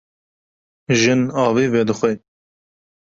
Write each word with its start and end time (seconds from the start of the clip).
Jin 1.01 1.21
avê 1.43 1.65
vedixwe. 1.73 2.11